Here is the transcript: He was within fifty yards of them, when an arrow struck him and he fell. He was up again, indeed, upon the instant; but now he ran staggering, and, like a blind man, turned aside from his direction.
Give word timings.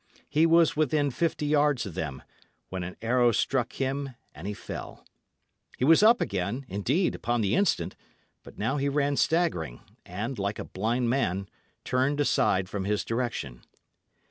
He 0.27 0.47
was 0.47 0.75
within 0.75 1.11
fifty 1.11 1.45
yards 1.45 1.85
of 1.85 1.93
them, 1.93 2.23
when 2.69 2.81
an 2.81 2.97
arrow 3.03 3.31
struck 3.31 3.73
him 3.73 4.15
and 4.33 4.47
he 4.47 4.53
fell. 4.55 5.05
He 5.77 5.85
was 5.85 6.01
up 6.01 6.19
again, 6.19 6.65
indeed, 6.67 7.13
upon 7.13 7.41
the 7.41 7.53
instant; 7.53 7.95
but 8.41 8.57
now 8.57 8.77
he 8.77 8.89
ran 8.89 9.15
staggering, 9.15 9.81
and, 10.03 10.39
like 10.39 10.57
a 10.57 10.65
blind 10.65 11.11
man, 11.11 11.47
turned 11.85 12.19
aside 12.19 12.67
from 12.67 12.85
his 12.85 13.05
direction. 13.05 13.61